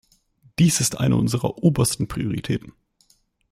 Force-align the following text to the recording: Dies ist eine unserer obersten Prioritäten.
Dies 0.57 0.79
ist 0.79 0.99
eine 0.99 1.15
unserer 1.15 1.59
obersten 1.63 2.07
Prioritäten. 2.07 2.73